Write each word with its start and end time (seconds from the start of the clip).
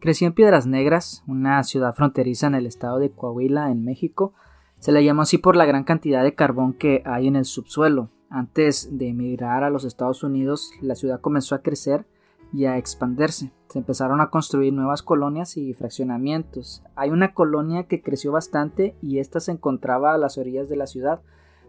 Crecí 0.00 0.24
en 0.24 0.32
Piedras 0.32 0.66
Negras, 0.66 1.22
una 1.26 1.62
ciudad 1.62 1.94
fronteriza 1.94 2.46
en 2.46 2.54
el 2.54 2.64
estado 2.64 2.98
de 2.98 3.10
Coahuila, 3.10 3.70
en 3.70 3.84
México. 3.84 4.32
Se 4.78 4.92
le 4.92 5.04
llamó 5.04 5.20
así 5.20 5.36
por 5.36 5.56
la 5.56 5.66
gran 5.66 5.84
cantidad 5.84 6.24
de 6.24 6.34
carbón 6.34 6.72
que 6.72 7.02
hay 7.04 7.28
en 7.28 7.36
el 7.36 7.44
subsuelo. 7.44 8.08
Antes 8.30 8.96
de 8.96 9.08
emigrar 9.08 9.62
a 9.62 9.68
los 9.68 9.84
Estados 9.84 10.22
Unidos, 10.22 10.70
la 10.80 10.94
ciudad 10.94 11.20
comenzó 11.20 11.54
a 11.54 11.60
crecer 11.60 12.06
y 12.50 12.64
a 12.64 12.78
expandirse. 12.78 13.52
Se 13.68 13.78
empezaron 13.78 14.22
a 14.22 14.30
construir 14.30 14.72
nuevas 14.72 15.02
colonias 15.02 15.58
y 15.58 15.74
fraccionamientos. 15.74 16.82
Hay 16.96 17.10
una 17.10 17.34
colonia 17.34 17.82
que 17.82 18.00
creció 18.00 18.32
bastante 18.32 18.96
y 19.02 19.18
esta 19.18 19.38
se 19.38 19.52
encontraba 19.52 20.14
a 20.14 20.18
las 20.18 20.38
orillas 20.38 20.70
de 20.70 20.76
la 20.76 20.86
ciudad. 20.86 21.20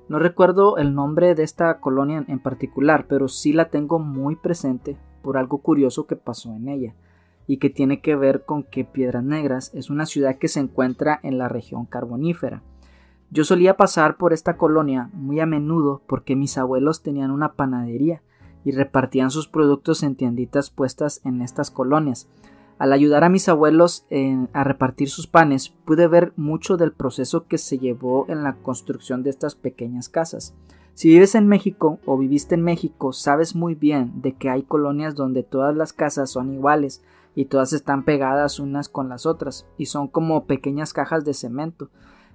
No 0.07 0.19
recuerdo 0.19 0.77
el 0.77 0.95
nombre 0.95 1.35
de 1.35 1.43
esta 1.43 1.81
colonia 1.81 2.23
en 2.25 2.39
particular, 2.39 3.07
pero 3.09 3.27
sí 3.27 3.51
la 3.51 3.69
tengo 3.69 3.99
muy 3.99 4.37
presente 4.37 4.95
por 5.21 5.37
algo 5.37 5.57
curioso 5.57 6.07
que 6.07 6.15
pasó 6.15 6.55
en 6.55 6.69
ella 6.69 6.95
y 7.47 7.57
que 7.57 7.69
tiene 7.69 8.01
que 8.01 8.15
ver 8.15 8.45
con 8.45 8.63
que 8.63 8.85
Piedras 8.85 9.23
Negras 9.23 9.71
es 9.73 9.89
una 9.89 10.05
ciudad 10.05 10.37
que 10.37 10.47
se 10.47 10.59
encuentra 10.59 11.19
en 11.23 11.37
la 11.37 11.49
región 11.49 11.85
carbonífera. 11.85 12.63
Yo 13.29 13.45
solía 13.45 13.77
pasar 13.77 14.17
por 14.17 14.33
esta 14.33 14.57
colonia 14.57 15.09
muy 15.13 15.39
a 15.39 15.45
menudo 15.45 16.01
porque 16.07 16.35
mis 16.35 16.57
abuelos 16.57 17.01
tenían 17.01 17.31
una 17.31 17.53
panadería 17.53 18.21
y 18.65 18.71
repartían 18.71 19.31
sus 19.31 19.47
productos 19.47 20.03
en 20.03 20.15
tienditas 20.15 20.69
puestas 20.69 21.21
en 21.23 21.41
estas 21.41 21.71
colonias. 21.71 22.29
Al 22.77 22.93
ayudar 22.93 23.23
a 23.23 23.29
mis 23.29 23.47
abuelos 23.47 24.05
a 24.53 24.63
repartir 24.63 25.09
sus 25.09 25.27
panes, 25.27 25.69
pude 25.69 26.07
ver 26.07 26.33
mucho 26.35 26.77
del 26.77 26.91
proceso 26.91 27.45
que 27.47 27.57
se 27.57 27.77
llevó 27.77 28.25
en 28.27 28.43
la 28.43 28.55
construcción 28.55 29.23
de 29.23 29.29
estas 29.29 29.55
pequeñas 29.55 30.09
casas. 30.09 30.55
Si 30.93 31.07
vives 31.07 31.35
en 31.35 31.47
México 31.47 31.99
o 32.05 32.17
viviste 32.17 32.55
en 32.55 32.63
México, 32.63 33.13
sabes 33.13 33.55
muy 33.55 33.75
bien 33.75 34.21
de 34.21 34.33
que 34.33 34.49
hay 34.49 34.63
colonias 34.63 35.15
donde 35.15 35.43
todas 35.43 35.75
las 35.75 35.93
casas 35.93 36.31
son 36.31 36.51
iguales, 36.53 37.01
y 37.35 37.45
todas 37.45 37.73
están 37.73 38.03
pegadas 38.03 38.59
unas 38.59 38.89
con 38.89 39.09
las 39.09 39.25
otras 39.25 39.67
y 39.77 39.85
son 39.85 40.07
como 40.07 40.45
pequeñas 40.45 40.93
cajas 40.93 41.23
de 41.25 41.33
cemento. 41.33 41.89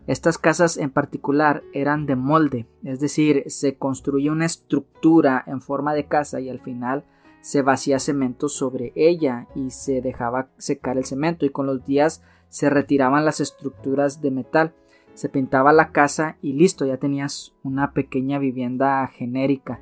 Estas 0.07 0.39
casas 0.39 0.77
en 0.77 0.91
particular 0.91 1.65
eran 1.73 2.07
de 2.07 2.15
molde, 2.15 2.67
es 2.85 3.01
decir, 3.01 3.45
se 3.49 3.77
construye 3.77 4.31
una 4.31 4.47
estructura 4.47 5.43
en 5.47 5.61
forma 5.61 5.95
de 5.95 6.07
casa 6.07 6.41
y 6.41 6.49
al 6.49 6.61
final 6.61 7.05
se 7.41 7.63
vacía 7.63 7.99
cemento 7.99 8.49
sobre 8.49 8.93
ella 8.95 9.49
y 9.55 9.71
se 9.71 10.01
dejaba 10.01 10.49
secar 10.59 10.97
el 10.97 11.05
cemento 11.05 11.45
y 11.45 11.51
con 11.51 11.67
los 11.67 11.85
días 11.85 12.23
se 12.49 12.71
retiraban 12.71 13.25
las 13.25 13.41
estructuras 13.41 14.23
de 14.23 14.31
metal, 14.31 14.75
se 15.15 15.29
pintaba 15.29 15.73
la 15.73 15.91
casa 15.91 16.37
y 16.41 16.53
listo, 16.53 16.87
ya 16.87 16.99
tenías 16.99 17.55
una 17.63 17.93
pequeña 17.93 18.39
vivienda 18.39 19.07
genérica. 19.09 19.81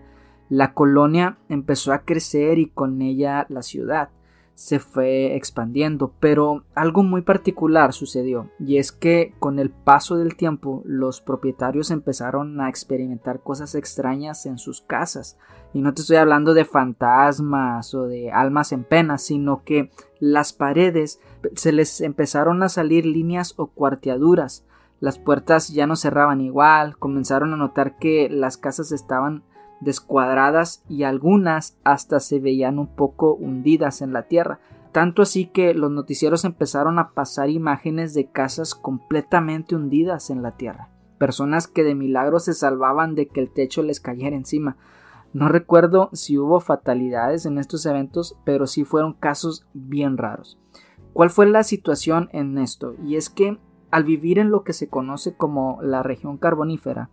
La 0.48 0.74
colonia 0.74 1.38
empezó 1.48 1.92
a 1.92 2.00
crecer 2.00 2.58
y 2.58 2.66
con 2.66 3.02
ella 3.02 3.46
la 3.48 3.62
ciudad 3.62 4.10
se 4.54 4.78
fue 4.78 5.34
expandiendo, 5.34 6.12
pero 6.20 6.64
algo 6.74 7.02
muy 7.02 7.22
particular 7.22 7.92
sucedió, 7.92 8.50
y 8.58 8.78
es 8.78 8.92
que 8.92 9.34
con 9.40 9.58
el 9.58 9.70
paso 9.70 10.16
del 10.16 10.36
tiempo 10.36 10.82
los 10.84 11.20
propietarios 11.20 11.90
empezaron 11.90 12.60
a 12.60 12.68
experimentar 12.68 13.40
cosas 13.40 13.74
extrañas 13.74 14.46
en 14.46 14.58
sus 14.58 14.80
casas, 14.80 15.36
y 15.72 15.80
no 15.80 15.92
te 15.92 16.02
estoy 16.02 16.18
hablando 16.18 16.54
de 16.54 16.64
fantasmas 16.64 17.94
o 17.94 18.06
de 18.06 18.30
almas 18.30 18.70
en 18.70 18.84
pena, 18.84 19.18
sino 19.18 19.64
que 19.64 19.90
las 20.20 20.52
paredes 20.52 21.20
se 21.56 21.72
les 21.72 22.00
empezaron 22.00 22.62
a 22.62 22.68
salir 22.68 23.06
líneas 23.06 23.54
o 23.56 23.66
cuarteaduras, 23.66 24.64
las 25.00 25.18
puertas 25.18 25.68
ya 25.68 25.86
no 25.86 25.96
cerraban 25.96 26.40
igual, 26.40 26.96
comenzaron 26.96 27.52
a 27.52 27.56
notar 27.56 27.98
que 27.98 28.28
las 28.30 28.56
casas 28.56 28.92
estaban 28.92 29.42
descuadradas 29.84 30.82
y 30.88 31.04
algunas 31.04 31.78
hasta 31.84 32.20
se 32.20 32.40
veían 32.40 32.78
un 32.78 32.88
poco 32.88 33.34
hundidas 33.34 34.02
en 34.02 34.12
la 34.12 34.22
tierra. 34.22 34.60
Tanto 34.92 35.22
así 35.22 35.46
que 35.46 35.74
los 35.74 35.90
noticieros 35.90 36.44
empezaron 36.44 36.98
a 36.98 37.10
pasar 37.10 37.50
imágenes 37.50 38.14
de 38.14 38.30
casas 38.30 38.74
completamente 38.74 39.74
hundidas 39.74 40.30
en 40.30 40.42
la 40.42 40.56
tierra. 40.56 40.90
Personas 41.18 41.66
que 41.66 41.84
de 41.84 41.94
milagro 41.94 42.38
se 42.38 42.54
salvaban 42.54 43.14
de 43.14 43.26
que 43.28 43.40
el 43.40 43.50
techo 43.52 43.82
les 43.82 44.00
cayera 44.00 44.36
encima. 44.36 44.76
No 45.32 45.48
recuerdo 45.48 46.10
si 46.12 46.38
hubo 46.38 46.60
fatalidades 46.60 47.44
en 47.44 47.58
estos 47.58 47.86
eventos, 47.86 48.36
pero 48.44 48.66
sí 48.66 48.84
fueron 48.84 49.14
casos 49.14 49.66
bien 49.72 50.16
raros. 50.16 50.58
¿Cuál 51.12 51.30
fue 51.30 51.46
la 51.46 51.62
situación 51.62 52.28
en 52.32 52.58
esto? 52.58 52.94
Y 53.04 53.16
es 53.16 53.30
que 53.30 53.58
al 53.90 54.04
vivir 54.04 54.38
en 54.38 54.50
lo 54.50 54.64
que 54.64 54.72
se 54.72 54.88
conoce 54.88 55.36
como 55.36 55.78
la 55.80 56.02
región 56.02 56.36
carbonífera, 56.36 57.10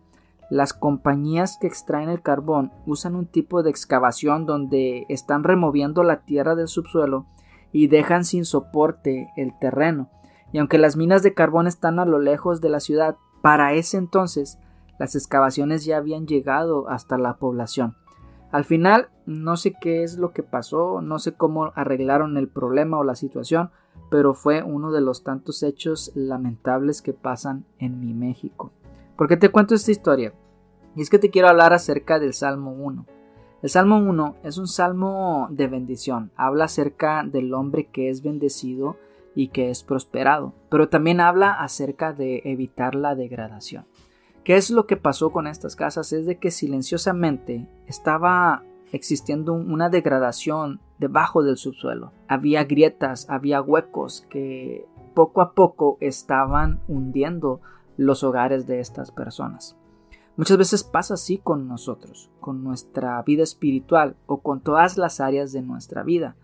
las 0.52 0.74
compañías 0.74 1.56
que 1.58 1.66
extraen 1.66 2.10
el 2.10 2.20
carbón 2.20 2.72
usan 2.84 3.16
un 3.16 3.24
tipo 3.24 3.62
de 3.62 3.70
excavación 3.70 4.44
donde 4.44 5.06
están 5.08 5.44
removiendo 5.44 6.02
la 6.02 6.26
tierra 6.26 6.54
del 6.54 6.68
subsuelo 6.68 7.24
y 7.72 7.86
dejan 7.86 8.26
sin 8.26 8.44
soporte 8.44 9.30
el 9.38 9.58
terreno. 9.58 10.10
Y 10.52 10.58
aunque 10.58 10.76
las 10.76 10.94
minas 10.94 11.22
de 11.22 11.32
carbón 11.32 11.66
están 11.66 11.98
a 11.98 12.04
lo 12.04 12.18
lejos 12.18 12.60
de 12.60 12.68
la 12.68 12.80
ciudad, 12.80 13.16
para 13.40 13.72
ese 13.72 13.96
entonces 13.96 14.58
las 14.98 15.16
excavaciones 15.16 15.86
ya 15.86 15.96
habían 15.96 16.26
llegado 16.26 16.86
hasta 16.90 17.16
la 17.16 17.38
población. 17.38 17.96
Al 18.50 18.66
final, 18.66 19.08
no 19.24 19.56
sé 19.56 19.72
qué 19.80 20.02
es 20.02 20.18
lo 20.18 20.32
que 20.32 20.42
pasó, 20.42 21.00
no 21.00 21.18
sé 21.18 21.32
cómo 21.32 21.72
arreglaron 21.76 22.36
el 22.36 22.48
problema 22.48 22.98
o 22.98 23.04
la 23.04 23.14
situación, 23.14 23.70
pero 24.10 24.34
fue 24.34 24.62
uno 24.62 24.92
de 24.92 25.00
los 25.00 25.24
tantos 25.24 25.62
hechos 25.62 26.12
lamentables 26.14 27.00
que 27.00 27.14
pasan 27.14 27.64
en 27.78 28.00
mi 28.00 28.12
México. 28.12 28.70
¿Por 29.16 29.28
qué 29.28 29.38
te 29.38 29.48
cuento 29.48 29.74
esta 29.74 29.90
historia? 29.90 30.34
Y 30.94 31.02
es 31.02 31.10
que 31.10 31.18
te 31.18 31.30
quiero 31.30 31.48
hablar 31.48 31.72
acerca 31.72 32.18
del 32.18 32.34
Salmo 32.34 32.72
1. 32.72 33.06
El 33.62 33.70
Salmo 33.70 33.98
1 33.98 34.34
es 34.42 34.58
un 34.58 34.66
salmo 34.66 35.48
de 35.50 35.68
bendición. 35.68 36.32
Habla 36.36 36.64
acerca 36.64 37.22
del 37.24 37.54
hombre 37.54 37.86
que 37.86 38.10
es 38.10 38.22
bendecido 38.22 38.96
y 39.34 39.48
que 39.48 39.70
es 39.70 39.84
prosperado. 39.84 40.52
Pero 40.68 40.88
también 40.88 41.20
habla 41.20 41.52
acerca 41.52 42.12
de 42.12 42.42
evitar 42.44 42.94
la 42.94 43.14
degradación. 43.14 43.86
¿Qué 44.44 44.56
es 44.56 44.70
lo 44.70 44.86
que 44.86 44.96
pasó 44.96 45.30
con 45.30 45.46
estas 45.46 45.76
casas? 45.76 46.12
Es 46.12 46.26
de 46.26 46.38
que 46.38 46.50
silenciosamente 46.50 47.68
estaba 47.86 48.64
existiendo 48.90 49.54
una 49.54 49.88
degradación 49.88 50.80
debajo 50.98 51.42
del 51.42 51.56
subsuelo. 51.56 52.12
Había 52.28 52.64
grietas, 52.64 53.30
había 53.30 53.62
huecos 53.62 54.26
que 54.28 54.86
poco 55.14 55.40
a 55.40 55.52
poco 55.52 55.96
estaban 56.00 56.80
hundiendo 56.88 57.60
los 57.96 58.24
hogares 58.24 58.66
de 58.66 58.80
estas 58.80 59.12
personas. 59.12 59.76
Muchas 60.36 60.56
veces 60.56 60.82
pasa 60.82 61.14
así 61.14 61.38
con 61.38 61.68
nosotros, 61.68 62.30
con 62.40 62.64
nuestra 62.64 63.20
vida 63.22 63.42
espiritual 63.42 64.16
o 64.26 64.40
con 64.40 64.62
todas 64.62 64.96
las 64.96 65.20
áreas 65.20 65.52
de 65.52 65.60
nuestra 65.60 66.02
vida. 66.02 66.36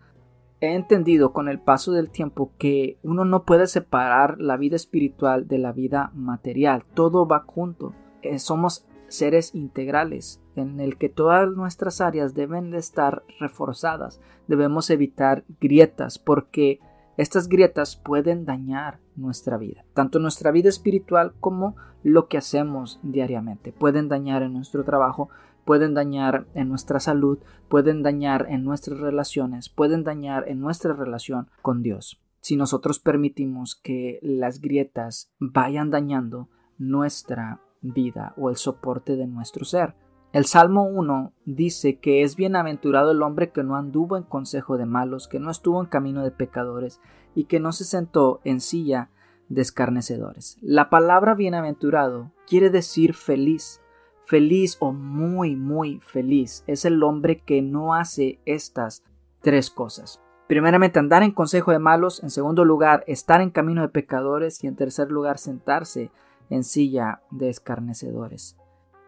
He 0.60 0.74
entendido 0.74 1.32
con 1.32 1.48
el 1.48 1.60
paso 1.60 1.92
del 1.92 2.10
tiempo 2.10 2.52
que 2.58 2.98
uno 3.02 3.24
no 3.24 3.44
puede 3.44 3.66
separar 3.66 4.40
la 4.40 4.56
vida 4.56 4.76
espiritual 4.76 5.48
de 5.48 5.58
la 5.58 5.72
vida 5.72 6.10
material, 6.14 6.82
todo 6.94 7.26
va 7.26 7.44
junto. 7.46 7.94
Eh, 8.22 8.38
somos 8.38 8.84
seres 9.06 9.54
integrales 9.54 10.42
en 10.54 10.80
el 10.80 10.98
que 10.98 11.08
todas 11.08 11.48
nuestras 11.50 12.00
áreas 12.00 12.34
deben 12.34 12.70
de 12.70 12.78
estar 12.78 13.22
reforzadas. 13.40 14.20
Debemos 14.48 14.90
evitar 14.90 15.44
grietas 15.60 16.18
porque 16.18 16.80
estas 17.18 17.48
grietas 17.48 17.96
pueden 17.96 18.46
dañar 18.46 19.00
nuestra 19.16 19.58
vida, 19.58 19.84
tanto 19.92 20.20
nuestra 20.20 20.50
vida 20.52 20.68
espiritual 20.68 21.34
como 21.40 21.76
lo 22.02 22.28
que 22.28 22.38
hacemos 22.38 23.00
diariamente. 23.02 23.72
Pueden 23.72 24.08
dañar 24.08 24.42
en 24.42 24.54
nuestro 24.54 24.84
trabajo, 24.84 25.28
pueden 25.64 25.94
dañar 25.94 26.46
en 26.54 26.68
nuestra 26.68 27.00
salud, 27.00 27.40
pueden 27.68 28.02
dañar 28.02 28.46
en 28.48 28.64
nuestras 28.64 29.00
relaciones, 29.00 29.68
pueden 29.68 30.04
dañar 30.04 30.48
en 30.48 30.60
nuestra 30.60 30.94
relación 30.94 31.50
con 31.60 31.82
Dios. 31.82 32.22
Si 32.40 32.56
nosotros 32.56 33.00
permitimos 33.00 33.74
que 33.74 34.20
las 34.22 34.60
grietas 34.60 35.30
vayan 35.40 35.90
dañando 35.90 36.48
nuestra 36.78 37.60
vida 37.80 38.32
o 38.36 38.50
el 38.50 38.56
soporte 38.56 39.16
de 39.16 39.26
nuestro 39.26 39.64
ser. 39.64 39.94
El 40.30 40.44
Salmo 40.44 40.84
1 40.84 41.32
dice 41.46 41.98
que 42.00 42.22
es 42.22 42.36
bienaventurado 42.36 43.12
el 43.12 43.22
hombre 43.22 43.50
que 43.50 43.62
no 43.62 43.76
anduvo 43.76 44.18
en 44.18 44.24
consejo 44.24 44.76
de 44.76 44.84
malos, 44.84 45.26
que 45.26 45.40
no 45.40 45.50
estuvo 45.50 45.80
en 45.80 45.88
camino 45.88 46.22
de 46.22 46.30
pecadores 46.30 47.00
y 47.34 47.44
que 47.44 47.60
no 47.60 47.72
se 47.72 47.84
sentó 47.84 48.40
en 48.44 48.60
silla 48.60 49.08
de 49.48 49.62
escarnecedores. 49.62 50.58
La 50.60 50.90
palabra 50.90 51.34
bienaventurado 51.34 52.30
quiere 52.46 52.68
decir 52.68 53.14
feliz. 53.14 53.80
Feliz 54.26 54.76
o 54.80 54.92
muy, 54.92 55.56
muy 55.56 56.00
feliz 56.00 56.62
es 56.66 56.84
el 56.84 57.02
hombre 57.02 57.40
que 57.40 57.62
no 57.62 57.94
hace 57.94 58.38
estas 58.44 59.02
tres 59.40 59.70
cosas. 59.70 60.20
Primeramente, 60.46 60.98
andar 60.98 61.22
en 61.22 61.30
consejo 61.30 61.72
de 61.72 61.78
malos. 61.78 62.22
En 62.22 62.28
segundo 62.28 62.66
lugar, 62.66 63.02
estar 63.06 63.40
en 63.40 63.48
camino 63.48 63.80
de 63.80 63.88
pecadores. 63.88 64.62
Y 64.62 64.66
en 64.66 64.76
tercer 64.76 65.10
lugar, 65.10 65.38
sentarse 65.38 66.10
en 66.50 66.64
silla 66.64 67.22
de 67.30 67.48
escarnecedores. 67.48 68.57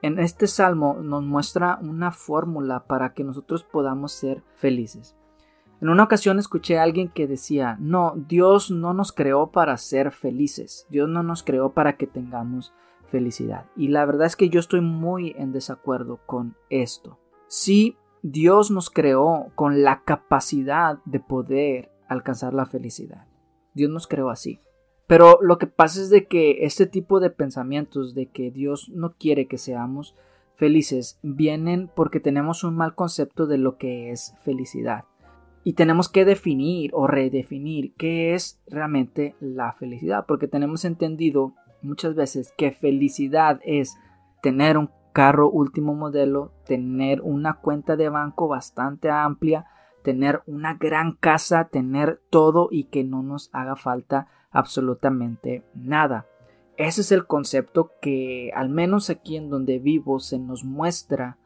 En 0.02 0.19
este 0.19 0.47
salmo 0.47 0.99
nos 1.02 1.23
muestra 1.23 1.79
una 1.82 2.11
fórmula 2.11 2.85
para 2.87 3.12
que 3.12 3.23
nosotros 3.23 3.64
podamos 3.64 4.12
ser 4.12 4.43
felices. 4.56 5.14
En 5.82 5.88
una 5.88 6.05
ocasión 6.05 6.38
escuché 6.38 6.79
a 6.79 6.82
alguien 6.82 7.08
que 7.08 7.26
decía, 7.26 7.76
no, 7.81 8.14
Dios 8.17 8.70
no 8.70 8.94
nos 8.94 9.12
creó 9.12 9.50
para 9.50 9.76
ser 9.76 10.11
felices, 10.11 10.87
Dios 10.91 11.08
no 11.08 11.23
nos 11.23 11.43
creó 11.43 11.73
para 11.73 11.97
que 11.97 12.06
tengamos 12.06 12.73
felicidad. 13.08 13.67
Y 13.76 13.88
la 13.88 14.06
verdad 14.06 14.26
es 14.26 14.37
que 14.37 14.49
yo 14.49 14.61
estoy 14.61 14.81
muy 14.81 15.35
en 15.37 15.52
desacuerdo 15.52 16.20
con 16.26 16.56
esto. 16.70 17.19
Sí, 17.47 17.97
Dios 18.23 18.70
nos 18.70 18.91
creó 18.91 19.52
con 19.55 19.82
la 19.82 20.02
capacidad 20.05 20.99
de 21.05 21.20
poder 21.20 21.91
alcanzar 22.08 22.55
la 22.55 22.67
felicidad. 22.67 23.26
Dios 23.75 23.91
nos 23.91 24.06
creó 24.06 24.31
así. 24.31 24.61
Pero 25.11 25.41
lo 25.43 25.59
que 25.59 25.67
pasa 25.67 26.01
es 26.01 26.09
de 26.09 26.29
que 26.29 26.65
este 26.65 26.87
tipo 26.87 27.19
de 27.19 27.31
pensamientos 27.31 28.15
de 28.15 28.27
que 28.27 28.53
Dios 28.53 28.91
no 28.91 29.15
quiere 29.15 29.49
que 29.49 29.59
seamos 29.59 30.15
felices 30.55 31.19
vienen 31.25 31.91
porque 31.97 32.21
tenemos 32.21 32.62
un 32.62 32.77
mal 32.77 32.95
concepto 32.95 33.49
de 33.49 33.59
lo 33.59 33.77
que 33.77 34.12
es 34.12 34.37
felicidad. 34.45 35.07
Y 35.65 35.73
tenemos 35.73 36.09
que 36.09 36.25
definir 36.25 36.93
o 36.95 37.09
redefinir 37.09 37.93
qué 37.97 38.35
es 38.35 38.62
realmente 38.69 39.35
la 39.41 39.73
felicidad, 39.73 40.27
porque 40.29 40.47
tenemos 40.47 40.85
entendido 40.85 41.55
muchas 41.83 42.15
veces 42.15 42.55
que 42.57 42.71
felicidad 42.71 43.59
es 43.65 43.97
tener 44.45 44.79
un 44.79 44.91
carro 45.12 45.51
último 45.51 45.97
modelo, 45.97 46.53
tener 46.67 47.21
una 47.23 47.55
cuenta 47.55 47.97
de 47.97 48.11
banco 48.11 48.47
bastante 48.47 49.11
amplia, 49.11 49.67
tener 50.05 50.41
una 50.47 50.75
gran 50.75 51.17
casa, 51.17 51.65
tener 51.65 52.21
todo 52.31 52.69
y 52.71 52.85
que 52.85 53.03
no 53.03 53.25
nos 53.25 53.51
haga 53.53 53.75
falta 53.75 54.29
absolutamente 54.50 55.64
nada. 55.75 56.26
Ese 56.76 57.02
es 57.02 57.12
el 57.12 57.26
concepto 57.26 57.93
que 58.00 58.50
al 58.55 58.69
menos 58.69 59.11
aquí 59.11 59.37
en 59.37 59.50
donde 59.50 59.79
vivo 59.79 60.19
se 60.19 60.38
nos 60.38 60.64
muestra 60.64 61.37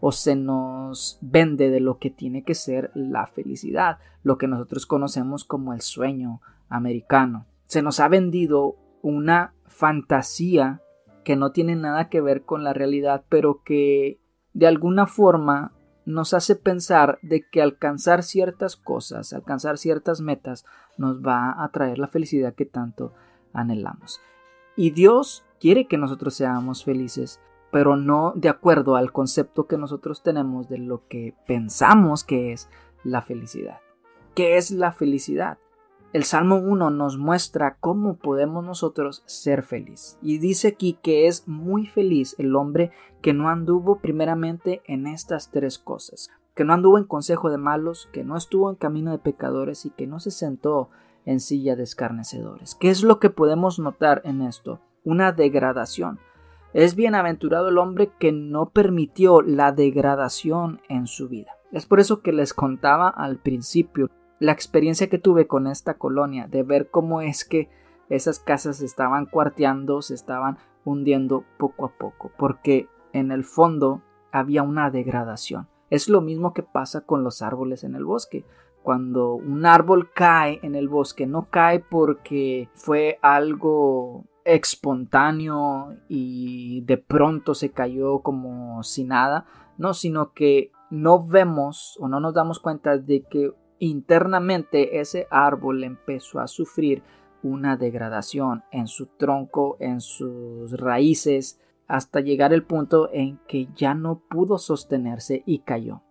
o 0.00 0.12
se 0.12 0.36
nos 0.36 1.18
vende 1.22 1.70
de 1.70 1.80
lo 1.80 1.98
que 1.98 2.10
tiene 2.10 2.44
que 2.44 2.54
ser 2.54 2.90
la 2.94 3.26
felicidad, 3.26 3.98
lo 4.22 4.36
que 4.36 4.48
nosotros 4.48 4.84
conocemos 4.84 5.44
como 5.44 5.72
el 5.72 5.80
sueño 5.80 6.42
americano. 6.68 7.46
Se 7.66 7.80
nos 7.80 8.00
ha 8.00 8.08
vendido 8.08 8.76
una 9.00 9.54
fantasía 9.66 10.82
que 11.24 11.36
no 11.36 11.52
tiene 11.52 11.76
nada 11.76 12.10
que 12.10 12.20
ver 12.20 12.42
con 12.42 12.64
la 12.64 12.74
realidad, 12.74 13.24
pero 13.30 13.62
que 13.64 14.20
de 14.52 14.66
alguna 14.66 15.06
forma 15.06 15.72
nos 16.06 16.34
hace 16.34 16.56
pensar 16.56 17.18
de 17.22 17.48
que 17.48 17.62
alcanzar 17.62 18.22
ciertas 18.22 18.76
cosas, 18.76 19.32
alcanzar 19.32 19.78
ciertas 19.78 20.20
metas, 20.20 20.64
nos 20.98 21.22
va 21.22 21.62
a 21.62 21.68
traer 21.70 21.98
la 21.98 22.08
felicidad 22.08 22.54
que 22.54 22.66
tanto 22.66 23.12
anhelamos. 23.52 24.20
Y 24.76 24.90
Dios 24.90 25.44
quiere 25.60 25.86
que 25.86 25.98
nosotros 25.98 26.34
seamos 26.34 26.84
felices, 26.84 27.40
pero 27.70 27.96
no 27.96 28.32
de 28.36 28.48
acuerdo 28.48 28.96
al 28.96 29.12
concepto 29.12 29.66
que 29.66 29.78
nosotros 29.78 30.22
tenemos 30.22 30.68
de 30.68 30.78
lo 30.78 31.06
que 31.08 31.34
pensamos 31.46 32.24
que 32.24 32.52
es 32.52 32.68
la 33.02 33.22
felicidad. 33.22 33.80
¿Qué 34.34 34.56
es 34.56 34.70
la 34.70 34.92
felicidad? 34.92 35.58
El 36.14 36.22
Salmo 36.22 36.58
1 36.58 36.90
nos 36.90 37.18
muestra 37.18 37.76
cómo 37.80 38.18
podemos 38.18 38.64
nosotros 38.64 39.24
ser 39.26 39.64
felices. 39.64 40.16
Y 40.22 40.38
dice 40.38 40.68
aquí 40.68 40.96
que 41.02 41.26
es 41.26 41.48
muy 41.48 41.88
feliz 41.88 42.36
el 42.38 42.54
hombre 42.54 42.92
que 43.20 43.32
no 43.32 43.48
anduvo 43.48 43.98
primeramente 43.98 44.80
en 44.86 45.08
estas 45.08 45.50
tres 45.50 45.76
cosas. 45.76 46.30
Que 46.54 46.62
no 46.62 46.72
anduvo 46.72 46.98
en 46.98 47.04
consejo 47.04 47.50
de 47.50 47.58
malos, 47.58 48.08
que 48.12 48.22
no 48.22 48.36
estuvo 48.36 48.70
en 48.70 48.76
camino 48.76 49.10
de 49.10 49.18
pecadores 49.18 49.86
y 49.86 49.90
que 49.90 50.06
no 50.06 50.20
se 50.20 50.30
sentó 50.30 50.88
en 51.24 51.40
silla 51.40 51.74
de 51.74 51.82
escarnecedores. 51.82 52.76
¿Qué 52.76 52.90
es 52.90 53.02
lo 53.02 53.18
que 53.18 53.30
podemos 53.30 53.80
notar 53.80 54.22
en 54.24 54.40
esto? 54.40 54.78
Una 55.02 55.32
degradación. 55.32 56.20
Es 56.74 56.94
bienaventurado 56.94 57.70
el 57.70 57.78
hombre 57.78 58.12
que 58.20 58.30
no 58.30 58.70
permitió 58.70 59.42
la 59.42 59.72
degradación 59.72 60.80
en 60.88 61.08
su 61.08 61.28
vida. 61.28 61.50
Es 61.72 61.86
por 61.86 61.98
eso 61.98 62.22
que 62.22 62.32
les 62.32 62.54
contaba 62.54 63.08
al 63.08 63.38
principio 63.38 64.10
la 64.38 64.52
experiencia 64.52 65.08
que 65.08 65.18
tuve 65.18 65.46
con 65.46 65.66
esta 65.66 65.94
colonia, 65.94 66.46
de 66.48 66.62
ver 66.62 66.90
cómo 66.90 67.20
es 67.20 67.44
que 67.44 67.68
esas 68.08 68.38
casas 68.38 68.78
se 68.78 68.86
estaban 68.86 69.26
cuarteando, 69.26 70.02
se 70.02 70.14
estaban 70.14 70.58
hundiendo 70.84 71.44
poco 71.58 71.86
a 71.86 71.90
poco, 71.90 72.30
porque 72.36 72.88
en 73.12 73.32
el 73.32 73.44
fondo 73.44 74.02
había 74.32 74.62
una 74.62 74.90
degradación. 74.90 75.68
Es 75.90 76.08
lo 76.08 76.20
mismo 76.20 76.52
que 76.52 76.62
pasa 76.62 77.02
con 77.02 77.22
los 77.22 77.42
árboles 77.42 77.84
en 77.84 77.94
el 77.94 78.04
bosque. 78.04 78.44
Cuando 78.82 79.34
un 79.34 79.64
árbol 79.64 80.10
cae 80.12 80.58
en 80.62 80.74
el 80.74 80.88
bosque, 80.88 81.26
no 81.26 81.48
cae 81.48 81.80
porque 81.80 82.68
fue 82.74 83.18
algo 83.22 84.24
espontáneo 84.44 85.96
y 86.08 86.82
de 86.82 86.98
pronto 86.98 87.54
se 87.54 87.70
cayó 87.70 88.20
como 88.20 88.82
si 88.82 89.04
nada, 89.04 89.46
no, 89.78 89.94
sino 89.94 90.32
que 90.32 90.70
no 90.90 91.24
vemos 91.26 91.96
o 92.00 92.08
no 92.08 92.20
nos 92.20 92.34
damos 92.34 92.58
cuenta 92.60 92.98
de 92.98 93.22
que 93.22 93.52
internamente 93.78 95.00
ese 95.00 95.26
árbol 95.30 95.84
empezó 95.84 96.40
a 96.40 96.46
sufrir 96.46 97.02
una 97.42 97.76
degradación 97.76 98.64
en 98.72 98.86
su 98.86 99.06
tronco, 99.06 99.76
en 99.80 100.00
sus 100.00 100.72
raíces, 100.72 101.60
hasta 101.86 102.20
llegar 102.20 102.52
el 102.52 102.64
punto 102.64 103.10
en 103.12 103.38
que 103.46 103.68
ya 103.74 103.94
no 103.94 104.22
pudo 104.30 104.58
sostenerse 104.58 105.42
y 105.46 105.58
cayó. 105.60 106.02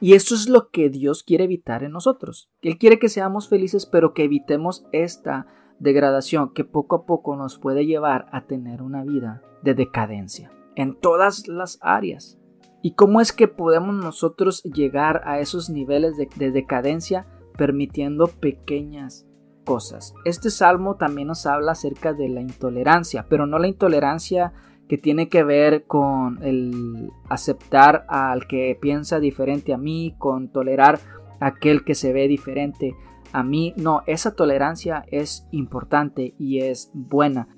Y 0.00 0.14
eso 0.14 0.34
es 0.34 0.48
lo 0.48 0.70
que 0.70 0.88
Dios 0.88 1.22
quiere 1.22 1.44
evitar 1.44 1.84
en 1.84 1.92
nosotros. 1.92 2.50
Él 2.62 2.78
quiere 2.78 2.98
que 2.98 3.10
seamos 3.10 3.48
felices, 3.48 3.86
pero 3.86 4.14
que 4.14 4.24
evitemos 4.24 4.84
esta 4.92 5.46
degradación 5.78 6.52
que 6.52 6.64
poco 6.64 6.96
a 6.96 7.06
poco 7.06 7.36
nos 7.36 7.58
puede 7.58 7.86
llevar 7.86 8.26
a 8.32 8.46
tener 8.46 8.82
una 8.82 9.04
vida 9.04 9.42
de 9.62 9.74
decadencia 9.74 10.50
en 10.74 10.98
todas 10.98 11.48
las 11.48 11.78
áreas. 11.82 12.39
¿Y 12.82 12.94
cómo 12.94 13.20
es 13.20 13.32
que 13.32 13.48
podemos 13.48 13.94
nosotros 13.94 14.62
llegar 14.62 15.22
a 15.24 15.38
esos 15.38 15.68
niveles 15.68 16.16
de, 16.16 16.50
decadencia 16.50 17.26
permitiendo 17.56 18.26
pequeñas 18.26 19.26
cosas? 19.64 20.14
Este 20.24 20.50
salmo 20.50 20.96
también 20.96 21.28
nos 21.28 21.44
habla 21.44 21.72
acerca 21.72 22.14
de 22.14 22.28
la 22.28 22.40
intolerancia, 22.40 23.26
pero 23.28 23.46
no 23.46 23.58
la 23.58 23.68
intolerancia 23.68 24.54
que 24.88 24.96
tiene 24.96 25.28
que 25.28 25.44
ver 25.44 25.84
con 25.86 26.42
el 26.42 27.12
aceptar 27.28 28.06
al 28.08 28.46
que 28.46 28.76
piensa 28.80 29.20
diferente 29.20 29.74
a 29.74 29.78
mí, 29.78 30.14
con 30.18 30.50
tolerar 30.50 30.98
a 31.38 31.46
aquel 31.48 31.84
que 31.84 31.94
se 31.94 32.12
ve 32.12 32.28
diferente 32.28 32.96
a 33.32 33.42
mí. 33.42 33.74
No, 33.76 34.02
esa 34.06 34.34
tolerancia 34.34 35.04
es 35.10 35.46
importante 35.52 36.34
y 36.38 36.60
es 36.60 36.90
buena. 36.94 37.48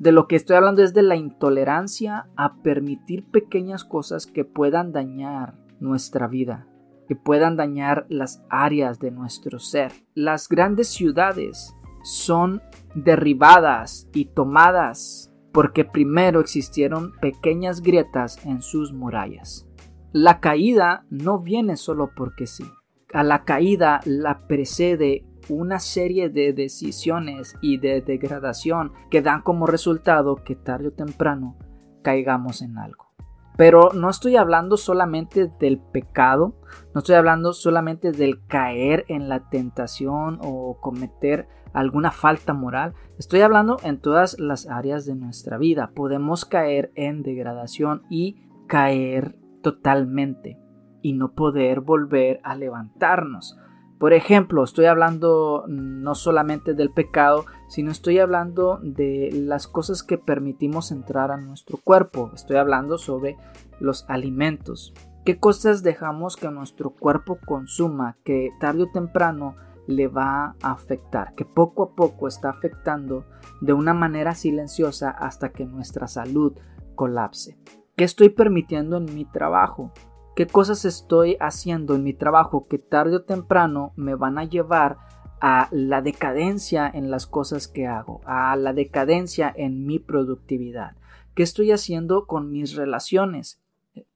De 0.00 0.12
lo 0.12 0.28
que 0.28 0.36
estoy 0.36 0.56
hablando 0.56 0.82
es 0.82 0.94
de 0.94 1.02
la 1.02 1.14
intolerancia 1.14 2.30
a 2.34 2.54
permitir 2.62 3.30
pequeñas 3.30 3.84
cosas 3.84 4.26
que 4.26 4.46
puedan 4.46 4.92
dañar 4.92 5.58
nuestra 5.78 6.26
vida, 6.26 6.66
que 7.06 7.16
puedan 7.16 7.54
dañar 7.58 8.06
las 8.08 8.42
áreas 8.48 8.98
de 8.98 9.10
nuestro 9.10 9.58
ser. 9.58 9.92
Las 10.14 10.48
grandes 10.48 10.88
ciudades 10.88 11.76
son 12.02 12.62
derribadas 12.94 14.08
y 14.14 14.24
tomadas 14.24 15.34
porque 15.52 15.84
primero 15.84 16.40
existieron 16.40 17.12
pequeñas 17.20 17.82
grietas 17.82 18.42
en 18.46 18.62
sus 18.62 18.94
murallas. 18.94 19.68
La 20.12 20.40
caída 20.40 21.04
no 21.10 21.40
viene 21.40 21.76
solo 21.76 22.08
porque 22.16 22.46
sí. 22.46 22.64
A 23.12 23.22
la 23.22 23.44
caída 23.44 24.00
la 24.06 24.46
precede 24.46 25.26
una 25.48 25.78
serie 25.78 26.28
de 26.28 26.52
decisiones 26.52 27.56
y 27.60 27.78
de 27.78 28.00
degradación 28.00 28.92
que 29.10 29.22
dan 29.22 29.42
como 29.42 29.66
resultado 29.66 30.36
que 30.36 30.56
tarde 30.56 30.88
o 30.88 30.92
temprano 30.92 31.56
caigamos 32.02 32.62
en 32.62 32.78
algo. 32.78 33.10
Pero 33.56 33.90
no 33.92 34.08
estoy 34.08 34.36
hablando 34.36 34.76
solamente 34.76 35.50
del 35.60 35.78
pecado, 35.78 36.56
no 36.94 37.00
estoy 37.00 37.16
hablando 37.16 37.52
solamente 37.52 38.12
del 38.12 38.46
caer 38.46 39.04
en 39.08 39.28
la 39.28 39.50
tentación 39.50 40.38
o 40.42 40.78
cometer 40.80 41.46
alguna 41.72 42.10
falta 42.10 42.52
moral, 42.52 42.94
estoy 43.18 43.42
hablando 43.42 43.76
en 43.82 44.00
todas 44.00 44.38
las 44.38 44.66
áreas 44.66 45.06
de 45.06 45.14
nuestra 45.14 45.58
vida. 45.58 45.92
Podemos 45.94 46.44
caer 46.44 46.90
en 46.94 47.22
degradación 47.22 48.02
y 48.08 48.48
caer 48.66 49.36
totalmente 49.62 50.58
y 51.02 51.12
no 51.12 51.32
poder 51.32 51.80
volver 51.80 52.40
a 52.42 52.54
levantarnos. 52.54 53.58
Por 54.00 54.14
ejemplo, 54.14 54.64
estoy 54.64 54.86
hablando 54.86 55.66
no 55.68 56.14
solamente 56.14 56.72
del 56.72 56.90
pecado, 56.90 57.44
sino 57.68 57.90
estoy 57.90 58.18
hablando 58.18 58.80
de 58.82 59.28
las 59.30 59.68
cosas 59.68 60.02
que 60.02 60.16
permitimos 60.16 60.90
entrar 60.90 61.30
a 61.30 61.36
nuestro 61.36 61.76
cuerpo. 61.76 62.30
Estoy 62.34 62.56
hablando 62.56 62.96
sobre 62.96 63.36
los 63.78 64.06
alimentos. 64.08 64.94
¿Qué 65.26 65.38
cosas 65.38 65.82
dejamos 65.82 66.38
que 66.38 66.50
nuestro 66.50 66.94
cuerpo 66.94 67.40
consuma 67.44 68.16
que 68.24 68.48
tarde 68.58 68.84
o 68.84 68.90
temprano 68.90 69.56
le 69.86 70.08
va 70.08 70.56
a 70.62 70.72
afectar? 70.72 71.34
Que 71.34 71.44
poco 71.44 71.82
a 71.82 71.94
poco 71.94 72.26
está 72.26 72.48
afectando 72.48 73.26
de 73.60 73.74
una 73.74 73.92
manera 73.92 74.34
silenciosa 74.34 75.10
hasta 75.10 75.50
que 75.50 75.66
nuestra 75.66 76.08
salud 76.08 76.56
colapse. 76.94 77.58
¿Qué 77.96 78.04
estoy 78.04 78.30
permitiendo 78.30 78.96
en 78.96 79.14
mi 79.14 79.26
trabajo? 79.26 79.92
Qué 80.40 80.46
cosas 80.46 80.86
estoy 80.86 81.36
haciendo 81.38 81.94
en 81.94 82.02
mi 82.02 82.14
trabajo 82.14 82.66
que 82.66 82.78
tarde 82.78 83.16
o 83.16 83.24
temprano 83.24 83.92
me 83.94 84.14
van 84.14 84.38
a 84.38 84.44
llevar 84.44 84.96
a 85.38 85.68
la 85.70 86.00
decadencia 86.00 86.90
en 86.90 87.10
las 87.10 87.26
cosas 87.26 87.68
que 87.68 87.86
hago, 87.86 88.22
a 88.24 88.56
la 88.56 88.72
decadencia 88.72 89.52
en 89.54 89.84
mi 89.84 89.98
productividad. 89.98 90.96
¿Qué 91.34 91.42
estoy 91.42 91.72
haciendo 91.72 92.26
con 92.26 92.50
mis 92.50 92.74
relaciones? 92.74 93.60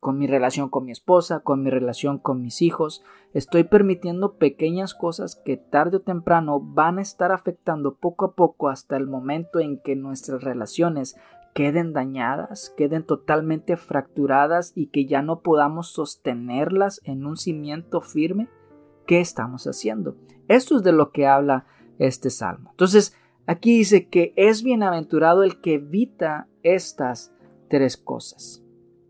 Con 0.01 0.17
mi 0.17 0.27
relación 0.27 0.71
con 0.71 0.87
mi 0.87 0.93
esposa, 0.93 1.41
con 1.41 1.63
mi 1.63 1.69
relación 1.69 2.19
con 2.19 2.41
mis 2.41 2.63
hijos. 2.63 3.05
Estoy 3.35 3.65
permitiendo 3.65 4.39
pequeñas 4.39 4.95
cosas 4.95 5.37
que 5.37 5.59
tarde 5.59 5.99
o 5.99 6.01
temprano 6.01 6.59
van 6.59 7.01
a 7.01 7.03
estar 7.03 7.33
afectando 7.33 7.97
poco 7.97 8.25
a 8.25 8.35
poco 8.35 8.71
hasta 8.71 8.97
el 8.97 9.07
momento 9.07 9.61
en 9.61 9.79
que 9.79 9.95
nuestras 9.95 10.43
relaciones 10.43 11.17
queden 11.55 11.93
dañadas, 11.93 12.75
queden 12.77 13.05
totalmente 13.05 13.77
fracturadas 13.77 14.73
y 14.75 14.89
que 14.89 15.07
ya 15.07 15.23
no 15.23 15.41
podamos 15.41 15.89
sostenerlas 15.89 17.01
en 17.05 17.25
un 17.25 17.37
cimiento 17.37 18.01
firme, 18.01 18.49
¿qué 19.07 19.21
estamos 19.21 19.67
haciendo? 19.67 20.17
Esto 20.49 20.77
es 20.77 20.83
de 20.83 20.93
lo 20.93 21.13
que 21.13 21.27
habla 21.27 21.67
este 21.99 22.29
salmo. 22.29 22.71
Entonces, 22.73 23.17
aquí 23.47 23.79
dice 23.79 24.09
que 24.09 24.35
es 24.37 24.63
bienaventurado 24.65 25.45
el 25.45 25.61
que 25.61 25.75
evita 25.75 26.49
estas 26.65 27.33
tres 27.69 27.97
cosas. 27.97 28.61